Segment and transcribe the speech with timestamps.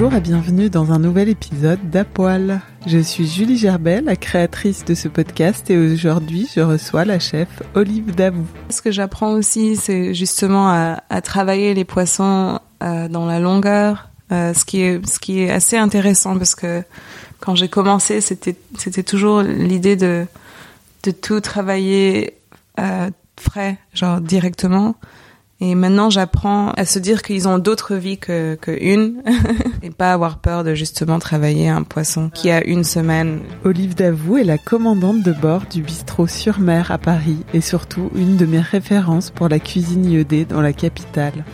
[0.00, 2.60] Bonjour et bienvenue dans un nouvel épisode d'Apoil.
[2.86, 7.48] Je suis Julie Gerbet, la créatrice de ce podcast et aujourd'hui je reçois la chef
[7.74, 8.46] Olive Davou.
[8.70, 14.54] Ce que j'apprends aussi c'est justement à, travailler les poissons euh, dans la longueur, euh,
[14.54, 16.84] ce, qui est, assez intéressant parce que
[17.40, 18.54] quand j'ai commencé c'était,
[19.02, 20.26] toujours l'idée de,
[21.02, 22.34] de tout travailler
[22.78, 24.94] euh, frais, genre directement.
[25.60, 29.22] Et maintenant, j'apprends à se dire qu'ils ont d'autres vies que, que une
[29.82, 33.40] et pas avoir peur de justement travailler un poisson qui a une semaine.
[33.64, 38.08] Olive Davou est la commandante de bord du bistrot sur mer à Paris et surtout
[38.14, 41.44] une de mes références pour la cuisine iodée dans la capitale.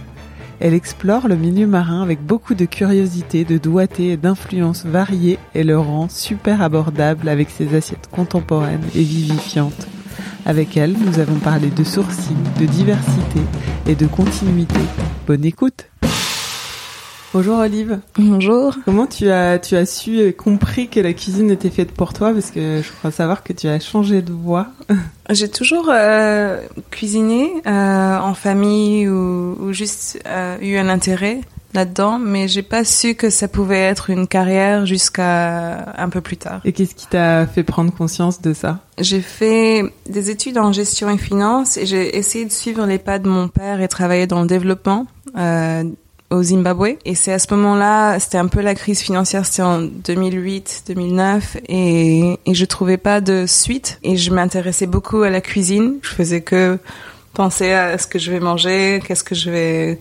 [0.61, 5.65] Elle explore le milieu marin avec beaucoup de curiosité, de doigté et d'influences variées et
[5.65, 9.89] le rend super abordable avec ses assiettes contemporaines et vivifiantes.
[10.47, 13.41] Avec elle, nous avons parlé de sourcils, de diversité
[13.87, 14.81] et de continuité.
[15.27, 15.87] Bonne écoute
[17.35, 17.99] Bonjour Olive.
[18.17, 18.77] Bonjour.
[18.85, 22.33] Comment tu as tu as su et compris que la cuisine était faite pour toi?
[22.33, 24.69] Parce que je crois savoir que tu as changé de voie.
[25.31, 26.61] J'ai toujours euh,
[26.93, 31.41] cuisiné euh, en famille ou, ou juste euh, eu un intérêt
[31.75, 36.37] là-dedans, mais j'ai pas su que ça pouvait être une carrière jusqu'à un peu plus
[36.37, 36.61] tard.
[36.65, 38.81] Et qu'est-ce qui t'a fait prendre conscience de ça?
[38.99, 43.19] J'ai fait des études en gestion et finance et j'ai essayé de suivre les pas
[43.19, 45.07] de mon père et travailler dans le développement.
[45.37, 45.85] Euh,
[46.31, 49.83] au Zimbabwe et c'est à ce moment-là, c'était un peu la crise financière, c'était en
[49.83, 55.99] 2008-2009 et, et je trouvais pas de suite et je m'intéressais beaucoup à la cuisine.
[56.03, 56.79] Je faisais que
[57.35, 59.99] penser à ce que je vais manger, qu'est-ce que je vais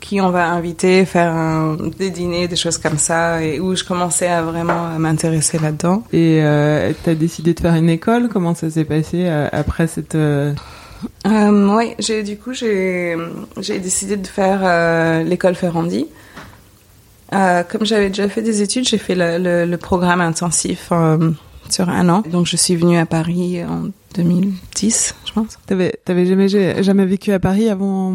[0.00, 3.84] qui on va inviter, faire un, des dîners, des choses comme ça, et où je
[3.84, 6.04] commençais à vraiment m'intéresser là-dedans.
[6.12, 8.28] Et euh, tu as décidé de faire une école?
[8.28, 10.14] Comment ça s'est passé euh, après cette...
[10.14, 10.52] Euh...
[11.26, 13.16] euh oui, j'ai du coup j'ai
[13.60, 16.06] j'ai décidé de faire euh, l'école Ferrandi.
[17.30, 20.90] comme j'avais déjà fait des études, j'ai fait le, le, le, programme intensif
[21.72, 22.22] sur un an.
[22.30, 25.58] Donc je suis venue à Paris en 2010, je pense.
[25.66, 26.48] T'avais, t'avais jamais,
[26.82, 28.12] jamais vécu à Paris avant,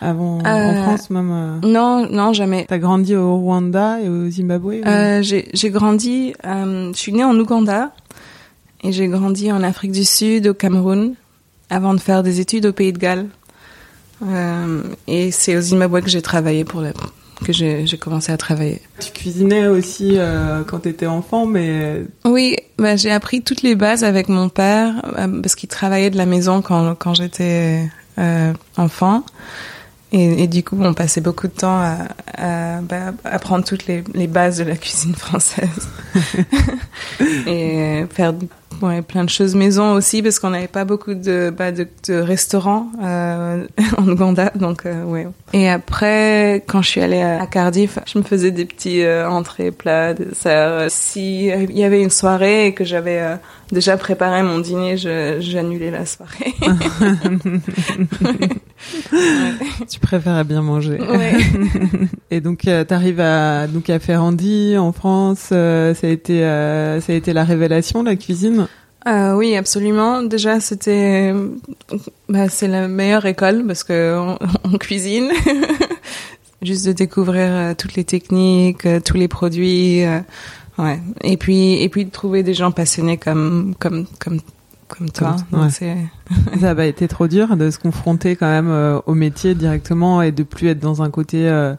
[0.00, 1.30] avant en euh, France même.
[1.30, 1.66] Euh?
[1.66, 2.66] Non, non, jamais.
[2.68, 4.82] T'as grandi au Rwanda et au Zimbabwe.
[4.86, 6.34] Euh, j'ai, j'ai grandi.
[6.44, 7.92] je suis née en Ouganda
[8.82, 11.14] et j'ai grandi en Afrique du Sud, au Cameroun,
[11.70, 13.28] avant de faire des études au Pays de Galles.
[15.06, 16.92] et c'est au Zimbabwe que j'ai travaillé pour le
[17.44, 18.80] que j'ai commencé à travailler.
[19.00, 22.04] Tu cuisinais aussi euh, quand tu étais enfant, mais...
[22.24, 26.16] Oui, bah, j'ai appris toutes les bases avec mon père, euh, parce qu'il travaillait de
[26.16, 27.88] la maison quand, quand j'étais
[28.18, 29.24] euh, enfant.
[30.10, 34.02] Et, et, du coup, on passait beaucoup de temps à, à bah, apprendre toutes les,
[34.14, 35.88] les, bases de la cuisine française.
[37.46, 38.32] et faire
[38.80, 42.14] Ouais, plein de choses maison aussi parce qu'on n'avait pas beaucoup de, bah, de, de
[42.14, 43.66] restaurants euh,
[43.96, 45.26] en Ouganda, donc euh, ouais.
[45.52, 49.72] Et après, quand je suis allée à Cardiff, je me faisais des petits euh, entrées,
[49.72, 50.86] plats, desserts.
[50.90, 53.36] Si il y avait une soirée et que j'avais euh,
[53.72, 56.54] déjà préparé mon dîner, j'annulais la soirée.
[59.88, 60.98] Tu préfères bien manger.
[61.00, 61.32] Ouais.
[62.30, 65.48] et donc, tu arrives à donc à Ferrandi en France.
[65.48, 68.66] ça a été ça a été la révélation la cuisine?
[69.06, 70.22] Euh, oui, absolument.
[70.22, 71.32] Déjà, c'était,
[72.28, 75.30] bah, c'est la meilleure école parce que on, cuisine.
[76.62, 80.02] Juste de découvrir euh, toutes les techniques, euh, tous les produits,
[80.78, 81.00] ouais.
[81.22, 84.40] Et puis, et puis de trouver des gens passionnés comme, comme, comme
[84.88, 85.36] comme toi.
[85.50, 85.70] Comme- ouais.
[86.60, 90.22] Ça a pas été trop dur de se confronter quand même euh, au métier directement
[90.22, 91.74] et de plus être dans un côté euh,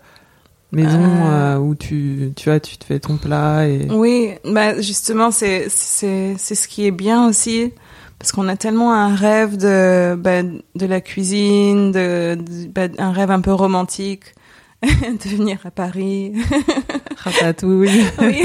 [0.71, 5.31] maison euh, où tu tu vois tu te fais ton plat et Oui, bah justement,
[5.31, 7.73] c'est c'est c'est ce qui est bien aussi
[8.19, 13.11] parce qu'on a tellement un rêve de bah, de la cuisine, de, de- bah, un
[13.11, 14.35] rêve un peu romantique
[14.83, 16.33] de venir à Paris.
[17.17, 18.05] ratatouille.
[18.21, 18.43] oui.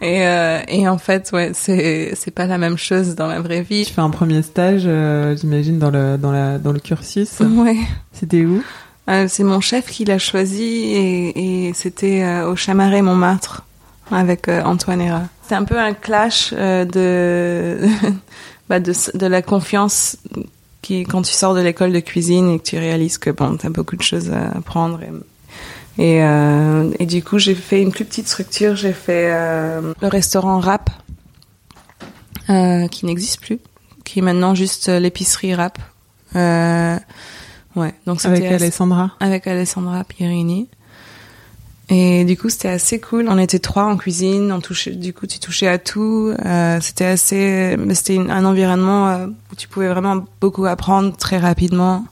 [0.00, 3.60] et euh, et en fait, ouais, c'est c'est pas la même chose dans la vraie
[3.60, 3.84] vie.
[3.84, 7.40] tu fais un premier stage, euh, j'imagine dans le dans la dans le cursus.
[7.40, 7.76] Ouais.
[8.12, 8.62] C'était où?
[9.10, 13.64] Euh, c'est mon chef qui l'a choisi et, et c'était au Chamaret Montmartre
[14.10, 15.22] avec Antoine Héra.
[15.46, 17.76] C'est un peu un clash de,
[18.70, 20.16] bah, de de la confiance
[20.84, 23.70] qui quand tu sors de l'école de cuisine et que tu réalises que bon t'as
[23.70, 25.10] beaucoup de choses à apprendre et
[25.96, 28.74] et, euh, et du coup j'ai fait une plus petite structure.
[28.74, 30.90] J'ai fait euh, le restaurant Rap
[32.50, 33.60] euh, qui n'existe plus
[34.04, 35.78] qui est maintenant juste l'épicerie Rap.
[36.34, 39.12] Ouais donc c'était avec Alessandra.
[39.20, 40.68] avec Alessandra Pierini.
[41.90, 43.26] Et du coup, c'était assez cool.
[43.28, 44.50] On était trois en cuisine.
[44.52, 46.32] On touchait, du coup, tu touchais à tout.
[46.44, 52.06] Euh, c'était assez, c'était un environnement euh, où tu pouvais vraiment beaucoup apprendre très rapidement.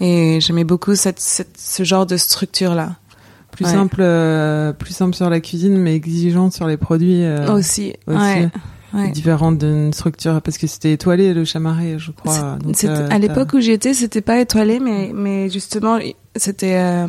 [0.00, 2.96] Et j'aimais beaucoup cette, cette, ce genre de structure là.
[3.52, 3.72] Plus Ouais.
[3.72, 7.24] simple, euh, plus simple sur la cuisine, mais exigeante sur les produits.
[7.24, 7.94] euh, aussi.
[8.06, 8.18] aussi.
[8.18, 8.48] Ouais.
[8.92, 9.10] Ouais.
[9.12, 12.58] Différente d'une structure parce que c'était étoilé le chamaret, je crois.
[12.62, 15.98] Donc, à l'époque où j'y étais, c'était pas étoilé, mais, mais justement,
[16.34, 17.06] c'était,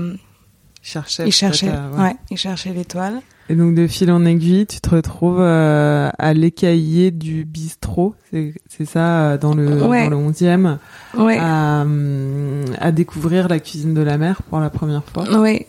[0.81, 1.69] cherchait, peut-être, ouais.
[1.69, 2.15] euh, ouais.
[2.29, 3.21] ils cherchaient l'étoile.
[3.49, 8.53] Et donc de fil en aiguille, tu te retrouves euh, à l'écaillé du bistrot, c'est
[8.69, 10.09] c'est ça euh, dans le Ouais.
[10.09, 10.77] dans le 11e,
[11.17, 11.37] Ouais.
[11.39, 11.85] à,
[12.79, 15.25] à découvrir la cuisine de la mer pour la première fois.
[15.39, 15.65] Oui,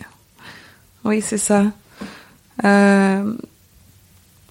[1.05, 1.65] oui, c'est ça.
[2.65, 3.35] Euh,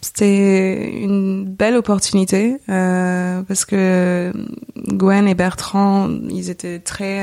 [0.01, 4.33] C'était une belle opportunité euh, parce que
[4.87, 7.21] Gwen et Bertrand, ils étaient très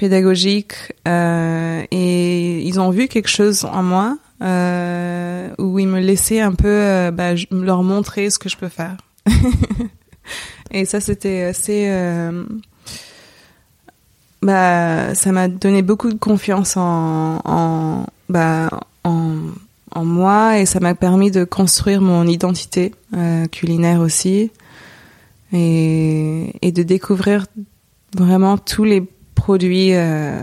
[0.00, 6.40] pédagogiques euh, et ils ont vu quelque chose en moi euh, où ils me laissaient
[6.40, 8.96] un peu euh, bah, leur montrer ce que je peux faire.
[10.70, 11.86] et ça, c'était assez...
[14.40, 18.70] bah, ça m'a donné beaucoup de confiance en, en, bah,
[19.04, 19.36] en,
[19.90, 22.94] en moi et ça m'a permis de construire mon identité
[23.52, 24.50] culinaire aussi
[25.52, 27.44] et, et de découvrir
[28.16, 29.06] vraiment tous les
[29.40, 30.42] produits euh,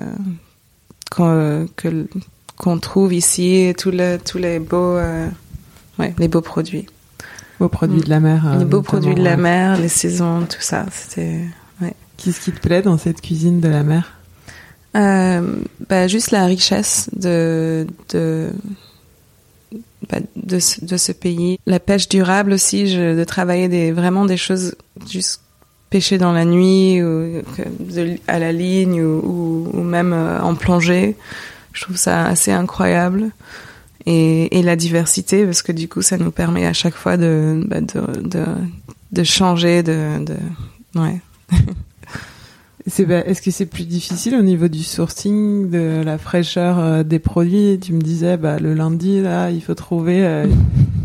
[2.58, 5.28] qu'on trouve ici, tous les, tous les beaux, euh,
[6.00, 6.88] ouais, les beaux produits.
[7.60, 8.46] Beaux produits de la mer.
[8.48, 10.86] euh, les beaux produits de la mer, les saisons, tout ça.
[10.92, 11.42] C'était
[12.18, 14.14] Qu'est-ce qui te plaît dans cette cuisine de la mer?
[14.96, 15.58] Euh,
[15.88, 18.50] bah, juste la richesse de de
[20.10, 24.26] bah, de, ce, de ce pays, la pêche durable aussi, je, de travailler des vraiment
[24.26, 24.74] des choses
[25.08, 25.42] juste
[25.90, 27.42] pêcher dans la nuit ou
[28.28, 31.16] à la ligne ou, même euh, en plongée.
[31.74, 33.30] Je trouve ça assez incroyable.
[34.06, 37.82] Et, la diversité, parce que du coup, ça nous permet à chaque fois de, bah,
[39.12, 40.18] de, changer, de,
[40.96, 41.20] ouais.
[42.88, 47.80] Est-ce que c'est plus difficile au niveau du sourcing, de la fraîcheur euh, des produits?
[47.82, 50.48] Tu me disais bah le lundi là, il faut trouver euh,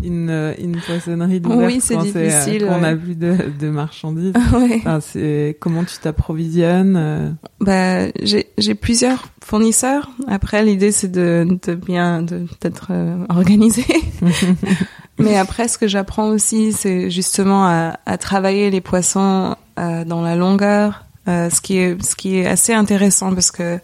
[0.03, 2.97] une euh, une poissonnerie d'ouverte Oui, c'est quand euh, difficile, quand on a ouais.
[2.97, 4.35] plus de, de marchandises.
[4.53, 4.77] ouais.
[4.79, 7.31] Enfin, c'est comment tu t'approvisionnes euh,
[7.61, 10.11] Bah, j'ai j'ai plusieurs fournisseurs.
[10.29, 13.85] Après, l'idée c'est de, de bien de d'être euh, organisé.
[15.19, 20.23] Mais après, ce que j'apprends aussi, c'est justement à, à travailler les poissons euh, dans
[20.23, 23.79] la longueur, euh, ce qui est ce qui est assez intéressant parce que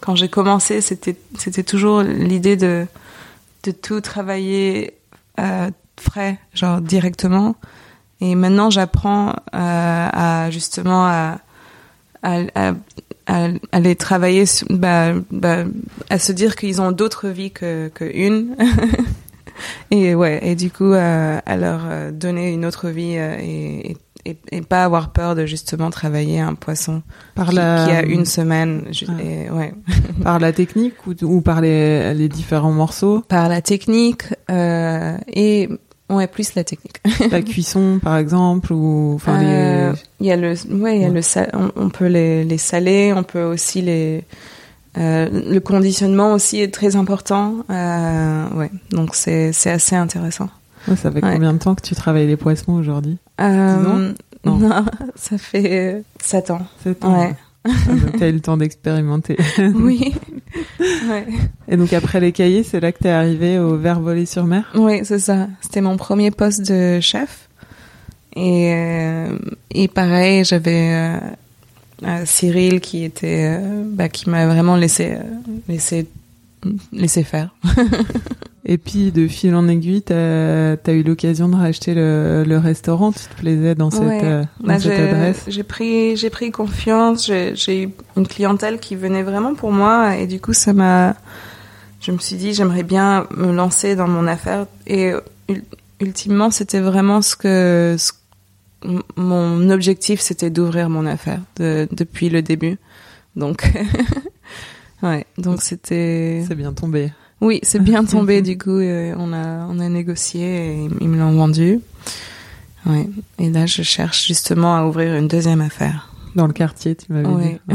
[0.00, 2.86] quand j'ai commencé, c'était c'était toujours l'idée de
[3.64, 4.94] de tout travailler
[5.40, 7.56] euh, frais, genre directement.
[8.20, 11.38] Et maintenant, j'apprends euh, à justement à
[12.22, 15.64] à, les travailler, bah, bah,
[16.10, 18.56] à se dire qu'ils ont d'autres vies que, une.
[19.90, 24.36] et ouais, et du coup, euh, à leur donner une autre vie et, et, et,
[24.52, 27.02] et pas avoir peur de justement travailler un poisson
[27.34, 28.84] par qui, la qui a une semaine.
[29.08, 29.12] Ah.
[29.22, 29.74] et, ouais.
[30.22, 35.68] par la technique ou, ou par les, les différents morceaux, Par la technique euh, et
[36.10, 37.00] ouais, plus la technique.
[37.30, 41.08] la cuisson par exemple ou enfin Euh, les y a le, ouais, il y a
[41.08, 41.14] Ouais.
[41.14, 44.24] le, sal- on, on peut les, les saler, on peut aussi les,
[44.98, 47.56] euh, le conditionnement aussi est très important.
[47.70, 50.48] Euh, ouais, donc c'est assez intéressant.
[50.88, 51.32] Ouais, ça fait Ouais.
[51.34, 53.76] combien de temps que tu travailles les poissons aujourd'hui Euh,
[54.44, 54.58] Non.
[54.58, 54.84] non,
[55.16, 56.66] ça fait sept ans.
[56.82, 57.34] Sept ans, Ouais.
[57.68, 59.36] Ah, donc t'as eu le temps d'expérimenter.
[59.74, 60.14] oui.
[60.80, 61.26] ouais.
[61.66, 64.70] Et donc après les cahiers, c'est là que t'es arrivé au verre volé sur mer?
[64.76, 65.48] Oui, c'est ça.
[65.62, 67.48] C'était mon premier poste de chef.
[68.36, 69.36] Et, euh,
[69.72, 71.16] et pareil, j'avais euh,
[72.06, 75.22] euh, Cyril qui était, euh, bah, qui m'a vraiment laissé, euh,
[75.68, 76.06] laissé,
[76.92, 77.52] laissé faire.
[78.68, 83.12] Et puis, de fil en aiguille, t'as as eu l'occasion de racheter le, le restaurant.
[83.12, 84.20] Tu te plaisais dans cette, Ouais.
[84.24, 85.44] euh, dans Bah, cette adresse?
[85.46, 87.26] J'ai pris, j'ai pris confiance.
[87.26, 91.14] J'ai eu une clientèle qui venait vraiment pour moi, et du coup, ça m'a.
[92.00, 94.66] Je me suis dit, j'aimerais bien me lancer dans mon affaire.
[94.88, 95.12] Et
[95.48, 95.62] ul-
[96.00, 98.12] ultimement, c'était vraiment ce que, ce-
[99.16, 102.78] mon objectif, c'était d'ouvrir mon affaire de- depuis le début.
[103.36, 103.70] Donc,
[105.02, 105.24] ouais.
[105.38, 106.42] Donc c'était.
[106.48, 107.12] C'est bien tombé.
[107.40, 108.40] Oui, c'est bien tombé.
[108.42, 111.80] du coup, euh, on a on a négocié et ils me l'ont vendu.
[112.86, 113.08] Ouais.
[113.38, 116.10] Et là, je cherche justement à ouvrir une deuxième affaire.
[116.34, 117.60] Dans le quartier, tu m'avais Ouais.
[117.68, 117.74] dit.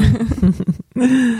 [0.96, 1.08] Ouais.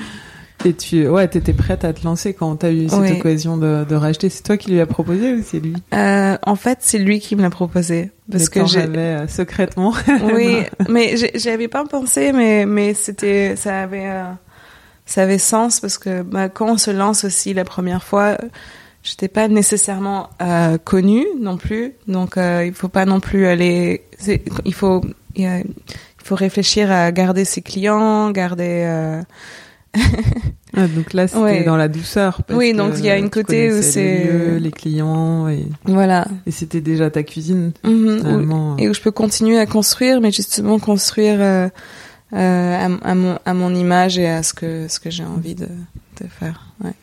[0.64, 3.20] Et tu, ouais, t'étais prête à te lancer quand t'as eu cette Ouais.
[3.20, 4.30] occasion de, de racheter.
[4.30, 5.74] C'est toi qui lui as proposé ou c'est lui?
[5.96, 9.92] Euh, en fait, c'est lui qui me l'a proposé parce Mais que rêvais, euh, secrètement.
[10.36, 10.58] Oui,
[10.90, 14.24] mais j'avais pas pensé, mais mais c'était ça avait euh,
[15.12, 18.48] ça avait sens parce que bah, quand on se lance aussi la première fois, euh,
[19.04, 24.04] j'étais pas nécessairement euh, connue non plus, donc euh, il faut pas non plus aller.
[24.66, 25.02] Il faut
[25.36, 25.64] il
[26.24, 28.84] faut réfléchir à garder ses clients, garder.
[28.86, 29.22] euh,
[30.74, 31.64] Ah, donc là, c'était Ouais.
[31.66, 32.44] dans la douceur.
[32.44, 36.26] parce Oui, donc il y a une côté où c'est- les clients et, voilà.
[36.46, 38.78] et c'était déjà ta cuisine Mhm, finalement.
[38.78, 41.70] et où je peux continuer à construire, mais justement construire euh, euh,
[42.32, 45.68] à, à mon, à mon image et à ce que, ce que j'ai envie de,
[45.68, 46.68] de faire.
[46.84, 46.94] Ouais.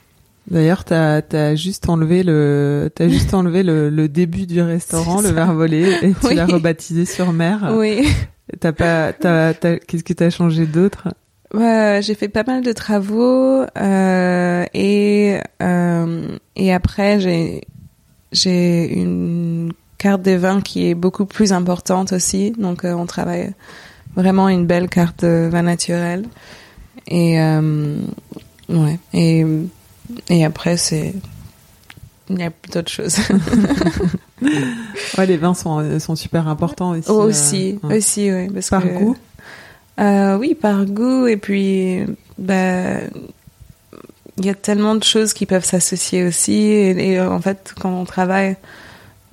[0.51, 5.29] D'ailleurs, t'as as juste enlevé le t'as juste enlevé le, le début du restaurant, le
[5.31, 6.35] verre volé, et tu Oui.
[6.35, 7.73] l'as rebaptisé sur mer.
[7.77, 8.09] Oui,
[8.61, 11.09] T'as pas qu'est-ce que t'as changé d'autre?
[11.55, 17.63] J'ai fait pas mal de travaux euh, et euh, et après j'ai
[18.33, 22.53] j'ai une carte des vins qui est beaucoup plus importante aussi.
[22.53, 23.53] Donc euh, on travaille
[24.19, 26.25] vraiment une belle carte vin naturel.
[27.07, 27.97] Et euh,
[28.69, 28.99] ouais.
[29.15, 29.45] Et
[30.29, 31.15] et après c'est
[32.31, 33.19] il y a d'autres choses.
[35.17, 37.11] Ouais, les vins sont sont super importants aussi.
[37.11, 39.17] aussi euh, aussi ouais parce Par que goût?
[39.99, 42.05] Euh, oui, par goût et puis
[42.39, 43.01] bah
[44.37, 47.91] il y a tellement de choses qui peuvent s'associer aussi et, et, en fait quand
[47.91, 48.57] on travaille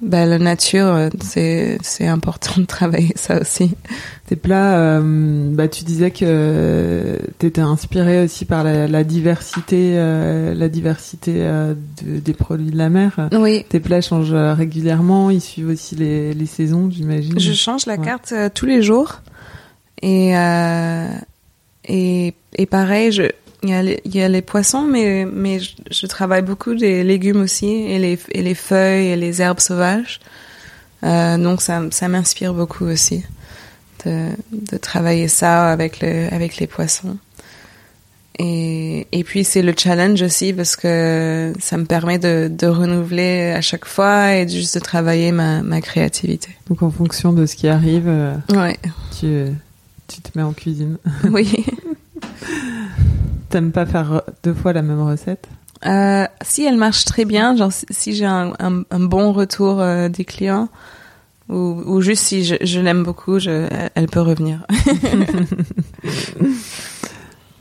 [0.02, 3.72] bah la nature euh, c'est c'est important de travailler ça aussi.
[4.28, 10.54] Tes plats, euh, bah, tu disais que t'étais inspiré aussi par la, la diversité, euh,
[10.54, 11.74] la diversité euh,
[12.04, 13.30] de- des produits de la mer.
[13.34, 17.40] Oui, Tes plats changent régulièrement, ils suivent aussi les, les saisons, j'imagine.
[17.40, 18.06] je change la Ouais.
[18.06, 19.22] carte tous les jours
[20.02, 20.34] et
[21.88, 23.24] et et pareil je
[23.68, 26.76] il y a les, il y a les poissons mais mais je, je travaille beaucoup
[26.76, 30.20] des légumes aussi et les et les feuilles et les herbes sauvages.
[31.04, 33.24] Euh, donc ça ça m'inspire beaucoup aussi
[34.06, 37.18] de de travailler ça avec le avec les poissons.
[38.38, 43.52] Et et puis c'est le challenge aussi parce que ça me permet de de renouveler
[43.52, 46.50] à chaque fois et juste de travailler ma ma créativité.
[46.70, 48.78] Donc en fonction de ce qui arrive, euh, ouais.
[49.20, 49.46] tu,
[50.08, 50.98] tu te mets en cuisine.
[51.32, 51.66] oui
[53.50, 55.48] T'aimes pas faire deux fois la même recette?
[55.86, 59.80] Euh, si elle marche très bien, genre si, si j'ai un, un, un bon retour
[59.82, 60.70] euh, des clients,
[61.50, 64.66] ou, ou juste si je, je l'aime beaucoup, je, elle, peut revenir.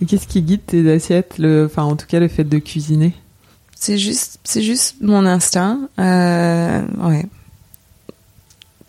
[0.07, 3.14] Qu'est-ce qui guide tes assiettes le, Enfin, en tout cas, le fait de cuisiner?
[3.85, 5.88] c'est juste, c'est juste mon instinct.
[5.99, 7.26] Euh, ouais.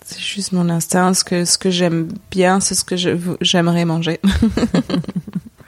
[0.05, 1.13] C'est juste mon instinct.
[1.13, 2.95] Ce que, ce que j'aime bien, c'est ce que
[3.41, 4.21] j'aimerais manger.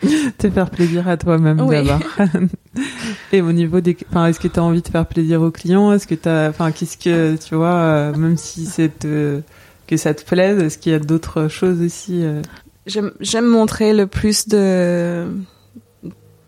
[0.37, 1.83] Te faire plaisir à toi-même Oui.
[1.83, 2.01] d'abord.
[3.31, 5.91] Et au niveau des, enfin, est-ce que t'as envie de faire plaisir aux clients?
[5.91, 10.23] Est-ce que t'as, enfin, qu'est-ce que tu vois, euh, même si c'est que ça te
[10.23, 12.41] plaise, est-ce qu'il y a d'autres choses aussi euh,
[12.85, 15.27] J'aime, montrer le plus de,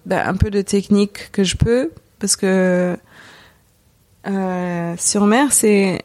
[0.06, 2.98] ben, un peu de technique que je peux, parce que
[4.28, 6.00] euh, sur mer c'est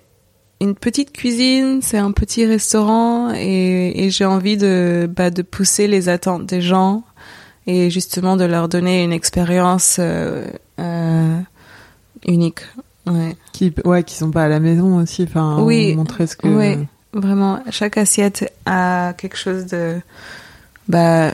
[0.60, 5.88] une petite cuisine, c'est un petit restaurant, et, et j'ai envie de, bah, de pousser
[5.88, 7.04] les attentes des gens
[7.66, 10.46] et justement de leur donner une expérience euh,
[10.78, 11.38] euh,
[12.26, 12.60] unique.
[13.06, 13.36] Ouais.
[13.52, 16.48] qui, ouais, qui sont pas à la maison aussi, enfin, Oui, montrer ce que.
[16.48, 16.86] oui.
[17.12, 20.00] Vraiment, chaque assiette a quelque chose de,
[20.88, 21.32] bah,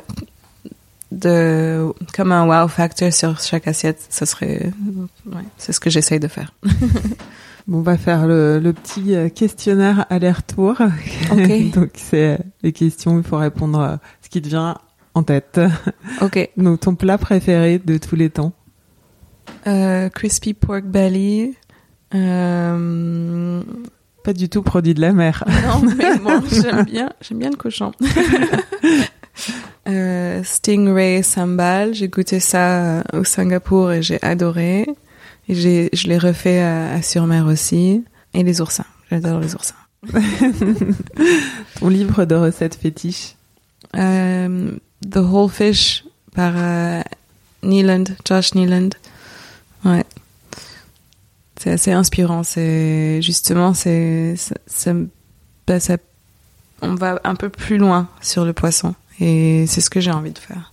[1.10, 4.04] de, comme un wow factor sur chaque assiette.
[4.10, 4.72] Ça serait,
[5.26, 6.52] ouais, c'est ce que j'essaye de faire.
[7.66, 10.76] Bon, on va faire le, le petit euh, questionnaire aller-retour.
[11.74, 14.78] Donc c'est les questions, il faut répondre à ce qui te vient
[15.14, 15.60] en tête.
[16.20, 16.50] Ok.
[16.56, 18.52] Donc ton plat préféré de tous les temps
[19.66, 21.54] Euh, crispy pork belly,
[22.14, 23.62] euh,
[24.24, 25.44] Pas du tout produit de la mer.
[25.66, 27.92] Non, mais bon, j'aime bien, j'aime bien le cochon.
[29.88, 34.86] euh, stingray sambal, j'ai goûté ça au Singapour et j'ai adoré.
[35.48, 38.04] Et j'ai, je l'ai refait à, à Sur-Mer aussi.
[38.34, 39.74] Et les oursins, j'adore les oursins.
[41.80, 43.34] Ton livre de recettes fétiche
[43.94, 46.04] The Whole Fish
[46.34, 47.00] par euh,
[47.62, 48.90] Neeland, Josh Neeland.
[49.84, 50.04] Ouais.
[51.58, 52.42] C'est assez inspirant.
[52.42, 54.92] C'est justement, c'est, ça, ça,
[55.66, 55.96] bah, ça-
[56.82, 58.94] on va un peu plus loin sur le poisson.
[59.18, 60.72] Et c'est ce que j'ai envie de faire.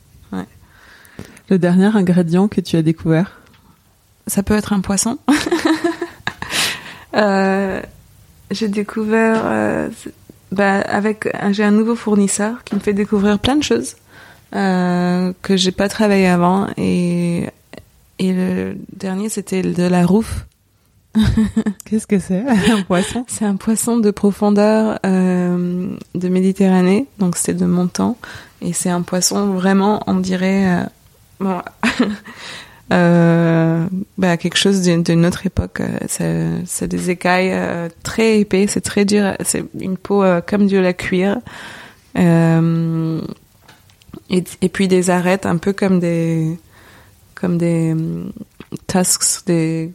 [1.50, 3.40] Le dernier ingrédient que tu as découvert?
[4.28, 5.18] Ça peut être un poisson.
[7.16, 7.82] Euh,
[8.52, 9.90] j'ai découvert, euh,
[10.52, 13.96] bah, avec, j'ai un nouveau fournisseur qui me fait découvrir plein de choses
[14.56, 16.68] euh, que j'ai pas travaillé avant.
[16.78, 17.50] Et
[18.20, 20.46] et le dernier c'était de la rouffe.
[21.86, 22.44] Qu'est-ce que c'est?
[22.72, 23.26] Un poisson?
[23.28, 28.18] C'est un poisson de profondeur euh, de Méditerranée, donc c'est de montant
[28.62, 30.84] et c'est un poisson vraiment, on dirait, euh,
[31.40, 31.62] bon,
[32.92, 33.86] euh,
[34.18, 35.82] bah, quelque chose d'une autre époque.
[35.82, 40.42] euh, C'est c'est des écailles euh, très épais, c'est très dur, c'est une peau euh,
[40.46, 41.38] comme de la cuir.
[42.18, 43.22] Euh,
[44.30, 46.58] et, et puis des arêtes un peu comme des
[47.36, 47.96] comme des
[48.88, 49.92] tusks, des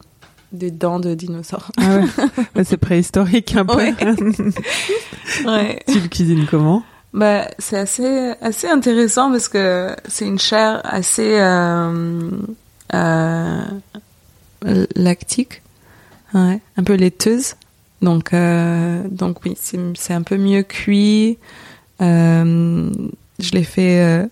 [0.51, 1.71] des dents de dinosaures.
[1.77, 2.63] Ah ouais.
[2.63, 3.75] C'est préhistorique un peu.
[3.77, 3.93] Ouais.
[5.45, 5.79] Ouais.
[5.87, 6.83] tu le cuisines comment?
[7.13, 12.29] Bah, c'est assez assez intéressant parce que c'est une chair assez euh, euh,
[14.95, 15.61] lactique,
[16.33, 17.55] ouais, un peu laiteuse.
[18.01, 21.37] Donc euh, donc oui, c'est c'est un peu mieux cuit.
[22.01, 22.91] Euh,
[23.39, 24.27] je l'ai fait euh,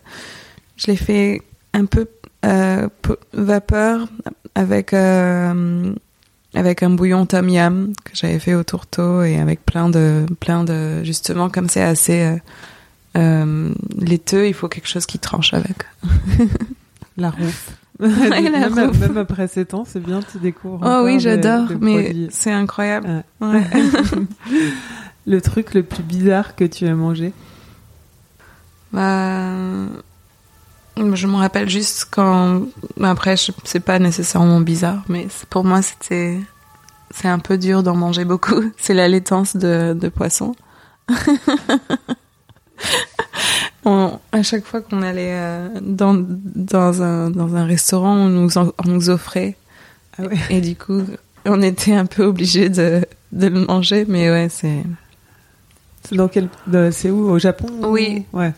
[0.75, 1.41] je l'ai fait
[1.73, 2.07] un peu
[2.45, 2.89] euh,
[3.33, 4.07] vapeur
[4.55, 5.93] avec euh,
[6.53, 10.65] avec un bouillon tom yum que j'avais fait au tourteau et avec plein de plein
[10.65, 12.37] de justement comme c'est assez euh,
[13.17, 15.77] euh, laiteux, il faut quelque chose qui tranche avec.
[17.17, 17.80] La rouffe.
[18.09, 20.83] Même, après ces temps, c'est bien, tu découvres.
[20.85, 23.23] Oh oui, j'adore, mais c'est incroyable.
[23.39, 23.63] Ouais.
[25.27, 27.31] Le truc le plus bizarre que tu as mangé?
[28.91, 29.51] Bah,
[30.97, 32.63] je me rappelle juste quand.
[32.97, 36.39] bah, Après, c'est pas nécessairement bizarre, mais pour moi, c'était.
[37.13, 38.63] C'est un peu dur d'en manger beaucoup.
[38.77, 40.55] C'est la laitance de, de poisson.
[43.85, 48.57] On- à chaque fois qu'on allait euh, dans, dans, un, dans un restaurant, on nous,
[48.57, 49.55] en- on nous offrait.
[50.19, 50.37] Ah ouais.
[50.51, 51.01] Et du coup,
[51.45, 54.83] on était un peu obligés de, de le manger, mais ouais, c'est.
[56.11, 56.49] Dans quel
[56.91, 58.23] C'est où Au Japon ou- Oui.
[58.33, 58.53] Ouais.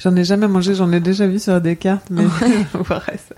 [0.00, 3.34] J'en ai jamais mangé, j'en ai déjà vu sur des cartes, mais ouais, ça,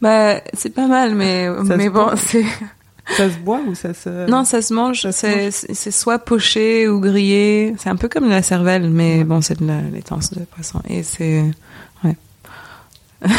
[0.00, 2.44] Bah, c'est pas mal, mais, Ça mais bon, c'est.
[3.16, 5.10] Ça se boit ou ça se Non, ça se mange.
[5.10, 5.50] C'est
[5.90, 7.74] soit poché ou grillé.
[7.78, 10.80] C'est un peu comme la cervelle, mais bon, c'est de la laitance de poisson.
[10.88, 11.44] Et c'est.
[12.04, 12.16] Ouais.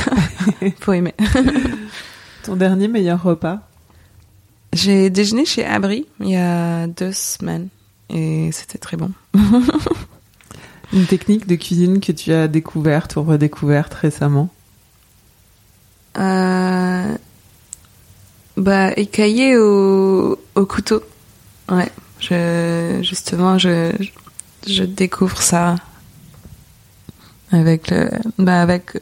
[0.79, 1.13] Faut aimer.
[2.43, 3.59] Ton dernier meilleur repas?
[4.73, 7.67] J'ai déjeuné chez Abri il y a deux semaines.
[8.09, 9.11] Et c'était très bon.
[10.93, 14.49] Une technique de cuisine que tu as découverte ou redécouverte récemment?
[16.17, 17.15] Euh,
[18.61, 21.01] bah, écaillé au, au couteau.
[21.69, 21.89] Ouais.
[22.19, 23.91] Je, justement, je,
[24.67, 25.75] je découvre ça
[27.51, 29.01] avec le, bah, avec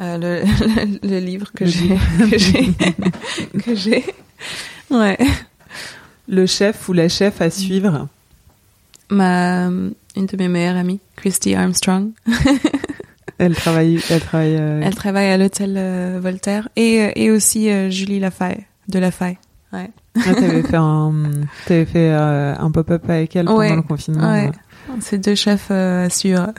[0.00, 1.96] euh, le, le, livre que Le j'ai,
[2.30, 2.72] que j'ai,
[3.62, 4.04] que j'ai.
[4.90, 5.18] Ouais.
[6.28, 8.08] Le chef ou la chef à suivre?
[9.08, 12.10] Ma, une de mes meilleures amies, Christy Armstrong.
[13.42, 14.56] Elle travaille, elle travaille.
[14.56, 18.98] euh, Elle travaille à l'hôtel euh, Voltaire et, euh, et aussi euh, Julie Lafaye, de
[18.98, 19.38] Lafaye.
[19.72, 19.90] Ouais.
[20.16, 21.12] ah, t'avais fait un,
[21.66, 24.30] t'avais fait un pop-up avec elle pendant Ouais, le confinement.
[24.30, 24.50] ouais.
[25.00, 26.52] C'est deux chefs à suivre.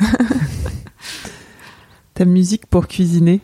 [2.13, 3.41] Ta musique pour cuisiner?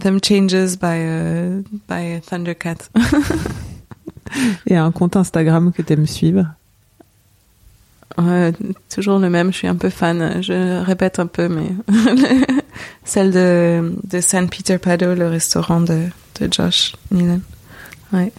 [0.00, 2.88] Them Changes by, euh, by Thundercat.
[4.66, 6.46] et un compte Instagram que t'aimes suivre?
[8.18, 8.52] Euh,
[8.92, 10.42] toujours le même, je suis un peu fan.
[10.42, 11.68] Je répète un peu, mais
[13.04, 16.04] celle de, de San Peter Pado, le restaurant de,
[16.40, 17.40] de Josh Nealon.
[18.12, 18.32] Ouais.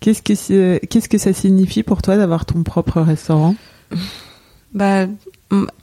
[0.00, 3.54] Qu'est-ce que qu'est-ce que ça signifie pour toi d'avoir ton propre restaurant?
[4.74, 5.06] Bah,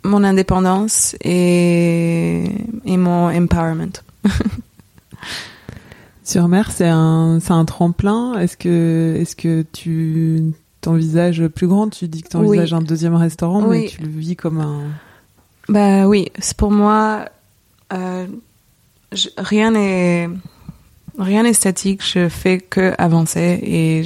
[0.04, 2.44] mon indépendance et,
[2.86, 3.94] et mon empowerment.
[6.24, 8.38] Sur mer, c'est un, c'est un tremplin?
[8.40, 12.78] Est-ce que, est-ce que tu t'envisages plus grand Tu dis que tu envisages Oui.
[12.80, 13.88] un deuxième restaurant, mais Oui.
[13.90, 14.82] tu le vis comme un.
[15.70, 17.26] Bah oui, c'est pour moi,
[17.94, 18.26] euh,
[19.14, 20.30] je- rien n'est
[21.20, 22.02] rien n'est statique.
[22.06, 24.04] Je fais que avancer et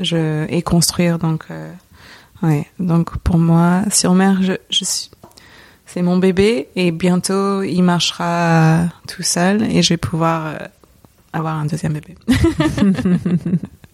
[0.00, 1.18] je et construire.
[1.18, 1.72] Donc, euh,
[2.42, 2.66] ouais.
[2.78, 5.10] Donc pour moi, sur mer, je, je suis,
[5.86, 10.56] c'est mon bébé et bientôt il marchera tout seul et je vais pouvoir euh,
[11.32, 12.14] avoir un deuxième bébé.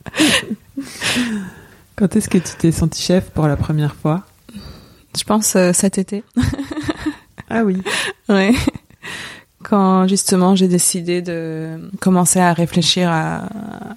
[1.96, 4.22] Quand est-ce que tu t'es senti chef pour la première fois?
[5.16, 6.24] Je pense euh, cet été.
[7.50, 7.80] ah oui.
[8.28, 8.52] Ouais.
[9.62, 13.44] Quand justement j'ai décidé de commencer à réfléchir à,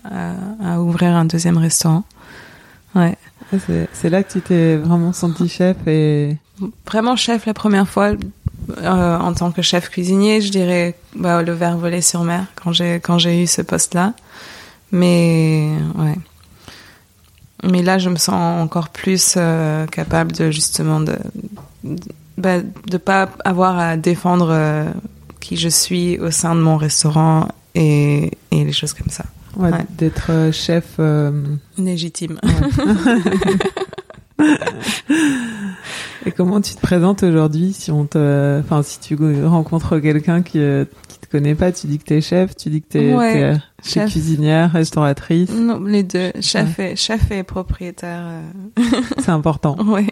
[0.06, 0.34] à,
[0.76, 2.04] à ouvrir un deuxième restaurant.
[2.96, 3.16] Ouais.
[3.54, 3.58] Ah,
[3.94, 6.38] c'est- là que tu t'es vraiment senti chef et
[6.86, 8.12] Vraiment chef la première fois
[8.82, 12.72] euh, en tant que chef cuisinier, je dirais bah, le verre volé sur mer quand
[12.74, 14.14] j'ai quand j'ai eu ce poste-là.
[14.92, 16.16] Mais ouais.
[17.64, 21.18] Mais là, je me sens encore plus euh, capable de justement de
[21.84, 21.98] de,
[22.38, 24.86] bah, de pas avoir à défendre euh,
[25.40, 29.26] qui je suis au sein de mon restaurant et, et les choses comme ça.
[29.56, 29.86] ouais, Ouais.
[29.98, 31.00] d'être euh, chef.
[31.78, 32.40] Légitime.
[36.26, 39.16] Et comment tu te présentes aujourd'hui si on te, enfin si tu
[39.46, 40.60] rencontres quelqu'un qui
[41.08, 43.34] qui te connaît pas, tu dis que t'es chef, tu dis que t'es Ouais,
[43.84, 48.24] t'es, euh, cuisinière, restauratrice, Non, les deux, chef et chef et propriétaire.
[48.26, 48.84] euh,
[49.20, 49.76] c'est important.
[49.88, 50.08] ouais.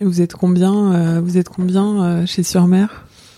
[0.00, 2.86] Et vous êtes combien euh, Vous êtes combien euh, chez Surmer?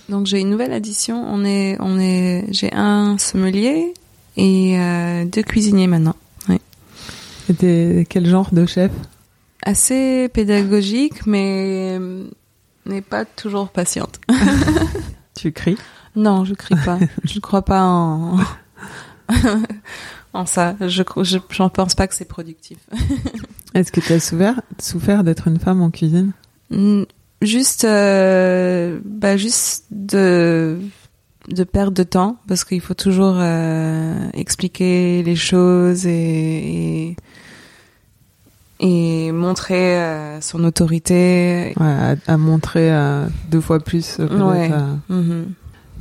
[0.09, 1.23] Donc j'ai une nouvelle addition.
[1.29, 3.93] On est, on est, j'ai un sommelier
[4.37, 6.17] et euh, deux cuisiniers maintenant.
[7.63, 8.93] Et quel genre de chef?
[9.65, 11.99] Assez pédagogique, mais
[12.87, 14.21] n'est pas toujours patiente.
[15.40, 15.79] Tu cries
[16.16, 16.98] Non, je crie pas.
[17.24, 18.37] je ne crois pas en
[20.35, 20.76] en ça.
[20.81, 22.76] Je, je, j'en pense pas que c'est productif.
[23.74, 26.33] Est-ce que tu as souffert, souffert d'être une femme en cuisine?
[27.40, 30.79] Juste, euh, bah juste de
[31.48, 36.11] de perdre de temps parce qu'il faut toujours euh, expliquer les choses et
[37.09, 37.16] et,
[38.81, 41.75] et montrer euh, son autorité.
[41.79, 44.71] ouais, à, à montrer euh, deux fois plus euh, Ouais.
[45.09, 45.47] Mhm.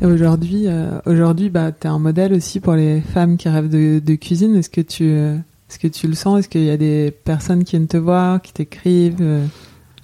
[0.02, 0.66] Et aujourd'hui,
[1.06, 4.56] aujourd'hui, bah, t'es un modèle aussi pour les femmes qui rêvent de, de cuisine.
[4.56, 6.40] Est-ce que tu, est-ce que tu le sens?
[6.40, 9.46] Est-ce qu'il y a des personnes qui viennent te voir, qui t'écrivent euh?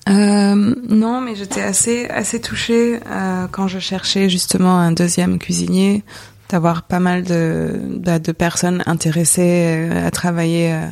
[0.07, 6.03] Non, mais j'étais assez assez touchée euh, quand je cherchais justement un deuxième cuisinier,
[6.49, 10.85] d'avoir pas mal de bah, de personnes intéressées à travailler euh,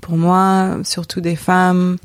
[0.00, 1.96] pour moi, surtout des femmes.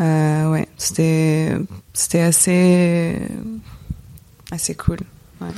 [0.00, 1.54] Euh, ouais, c'était
[1.92, 3.18] c'était assez
[4.50, 4.98] assez cool.
[5.40, 5.48] Bah,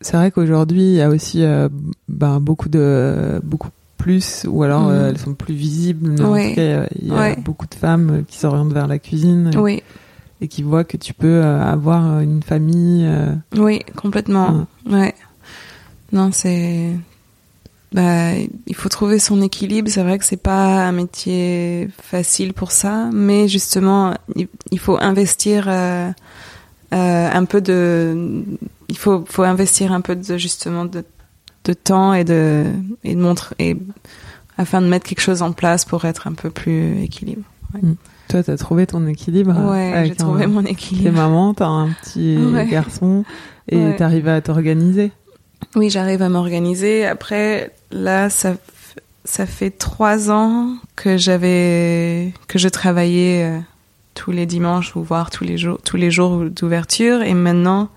[0.00, 1.68] C'est vrai qu'aujourd'hui, il y a aussi euh,
[2.08, 4.90] bah, beaucoup de beaucoup plus, ou alors Mhm.
[4.90, 6.10] euh, elles sont plus visibles.
[6.10, 6.52] Mais Ouais.
[6.54, 7.36] cas, il y a Ouais.
[7.36, 9.82] beaucoup de femmes qui s'orientent vers la cuisine Oui,
[10.40, 13.08] et qui voient que tu peux avoir une famille.
[13.56, 14.66] oui, complètement.
[14.88, 15.14] Ouais.
[16.12, 16.90] Non, c'est
[17.94, 18.32] bah
[18.66, 19.88] il faut trouver son équilibre.
[19.88, 25.66] C'est vrai que c'est pas un métier facile pour ça, mais justement il, faut investir
[25.68, 26.10] euh,
[26.92, 28.44] euh, un peu de
[28.88, 31.04] il faut faut investir un peu de justement de
[31.64, 32.64] de temps et de
[33.04, 33.76] et de montre et
[34.58, 37.44] afin de mettre quelque chose en place pour être un peu plus équilibré.
[38.28, 39.52] Toi, t'as trouvé ton équilibre.
[39.56, 41.12] euh, Ouais, j'ai trouvé un- mon T'es équilibre.
[41.16, 42.66] maman, t'as un petit Ouais.
[42.68, 43.24] garçon
[43.68, 43.96] et Ouais.
[43.96, 45.10] t'arrives à t'organiser.
[45.76, 47.06] Oui, j'arrive à m'organiser.
[47.06, 48.54] Après, là, ça,
[49.24, 53.60] ça fait trois ans que j'avais, que je travaillais euh,
[54.14, 57.22] tous les dimanches ou voire tous les jours, tous les jours d'ouverture.
[57.22, 57.88] Et maintenant,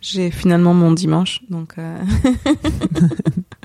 [0.00, 1.40] j'ai finalement mon dimanche.
[1.50, 1.98] Donc, euh,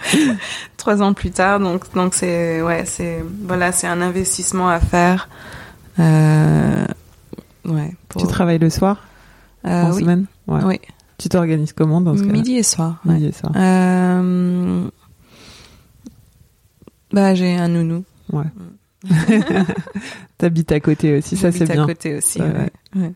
[0.78, 1.60] trois ans plus tard.
[1.60, 5.30] Donc, donc c'est, ouais, c'est, voilà, c'est un investissement à faire.
[6.00, 6.86] Euh,
[7.66, 7.94] ouais.
[8.10, 9.04] Pour, Tu travailles le soir?
[9.66, 10.02] Euh, en oui.
[10.02, 10.26] semaine?
[10.48, 10.62] Ouais.
[10.64, 10.80] Oui.
[11.18, 13.02] Tu t'organises comment dans ce cas Midi et soir.
[13.06, 13.14] ouais.
[13.16, 13.52] Midi et soir.
[13.56, 14.88] Euh...
[17.12, 18.04] Bah, j'ai un nounou.
[18.34, 18.44] Ouais.
[20.38, 21.84] T'habites à côté aussi, ça c'est bien.
[21.84, 22.42] à côté aussi.
[22.42, 22.48] Ouais,
[22.96, 23.02] ouais.
[23.02, 23.12] Ouais.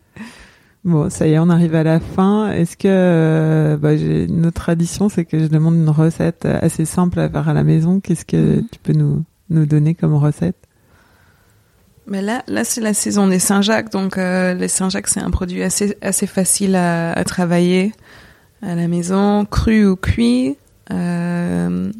[0.86, 2.52] Bon, ça y est, on arrive à la fin.
[2.52, 6.86] Est-ce que euh, bah, j'ai une autre tradition, c'est que je demande une recette assez
[6.86, 8.00] simple à faire à la maison.
[8.00, 8.68] Qu'est-ce que Mhm.
[8.72, 10.56] tu peux nous nous donner comme recette?
[12.10, 15.64] Mais là, là c'est la saison des Saint-Jacques, donc euh, les Saint-Jacques c'est un produit
[15.64, 17.94] assez assez facile à, à travailler
[18.62, 20.58] à la maison, cru ou cuit.
[20.92, 21.92] Euh...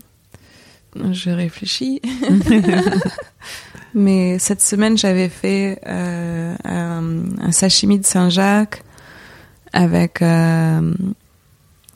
[1.12, 2.02] Je réfléchis.
[3.94, 8.84] Mais cette semaine, j'avais fait euh, un, sashimi de Saint-Jacques
[9.74, 10.22] avec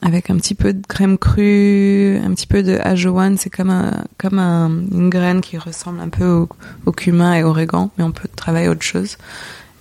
[0.03, 3.37] avec un petit peu de crème crue, un petit peu de ajowan.
[3.37, 6.45] C'est comme un, comme un, une graine qui ressemble un peu
[6.85, 9.17] au, cumin et au origan, mais on peut travailler autre chose.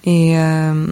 [0.04, 0.86] Et euh,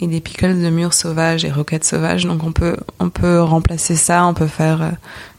[0.00, 2.24] et des pickles de mûres sauvages et roquettes sauvages.
[2.24, 4.26] Donc on peut on peut remplacer ça.
[4.26, 4.90] On peut faire euh,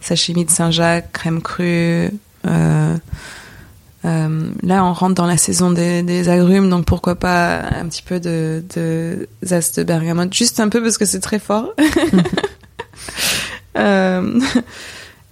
[0.01, 2.09] sashimi de Saint-Jacques, crème crue.
[2.45, 2.97] Euh,
[4.61, 8.19] là, on rentre dans la saison des, des, agrumes, donc pourquoi pas un petit peu
[8.19, 11.73] de, de zeste de bergamote, juste un peu parce que c'est très fort.
[13.77, 14.39] euh,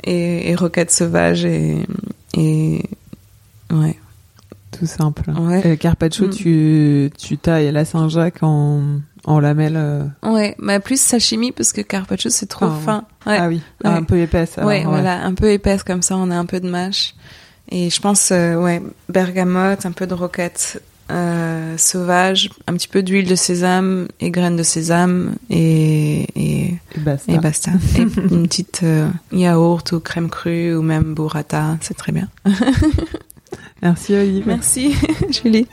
[0.04, 1.86] et, et roquettes sauvages et,
[2.36, 2.82] et
[3.72, 3.98] ouais.
[4.78, 5.30] Tout simple.
[5.38, 5.62] Ouais.
[5.68, 6.30] Euh, carpaccio, Mm.
[6.32, 8.82] tu, tu tailles la Saint-Jacques en,
[9.24, 9.78] en lamelles.
[9.78, 13.06] euh, Ouais, mais plus sashimi parce que carpaccio c'est trop Ah, fin.
[13.28, 13.38] Ouais.
[13.40, 13.92] Ah oui, Ouais.
[13.92, 14.58] un peu épaisse.
[14.58, 17.14] alors, ouais, voilà, un peu épaisse comme ça, on a un peu de mâche.
[17.70, 20.82] Et je pense, euh, ouais, bergamote, un peu de roquette
[21.14, 27.00] euh, sauvage, un petit peu d'huile de sésame et graines de sésame et, et, Et
[27.00, 27.32] basta.
[27.32, 27.72] et basta.
[27.98, 32.28] et une petite euh, yaourt ou crème crue ou même burrata, c'est très bien.
[33.82, 34.44] Merci Olive.
[34.48, 34.96] Merci,
[35.30, 35.68] Julie.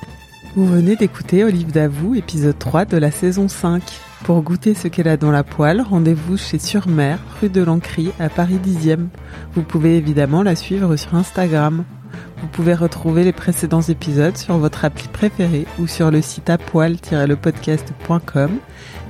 [0.56, 3.82] Vous venez d'écouter Olive d'Avoue, épisode 3 de la saison 5.
[4.24, 8.28] Pour goûter ce qu'elle a dans la poêle, rendez-vous chez Sur-Mer, rue de l'Ancry, à
[8.28, 9.06] Paris 10e.
[9.54, 11.84] Vous pouvez évidemment la suivre sur Instagram.
[12.40, 18.58] Vous pouvez retrouver les précédents épisodes sur votre appli préférée ou sur le site apoil-lepodcast.com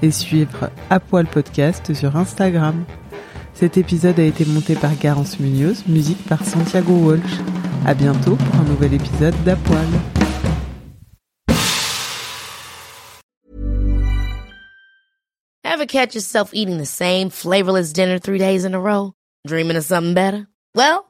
[0.02, 2.84] et suivre Apoil Podcast sur Instagram.
[3.54, 7.38] Cet épisode a été monté par Garance Munoz, musique par Santiago Walsh.
[7.86, 9.86] À bientôt pour un nouvel épisode d'Apoil.
[15.62, 19.12] Ever catch yourself eating the same flavorless dinner three days in a row?
[19.46, 20.48] Dreaming of something better?
[20.74, 21.09] Well,